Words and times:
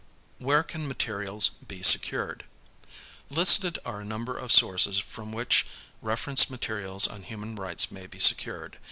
Where 0.39 0.63
Can 0.63 0.87
Materials 0.87 1.49
Be 1.67 1.83
Secured? 1.83 2.43
Listed 3.29 3.77
are 3.85 4.01
a 4.01 4.03
number 4.03 4.35
of 4.35 4.51
sources 4.51 4.97
from 4.97 5.31
which 5.31 5.67
reference 6.01 6.49
materials 6.49 7.05
on 7.05 7.21
human 7.21 7.55
rights 7.55 7.91
may 7.91 8.07
be 8.07 8.17
secured. 8.19 8.79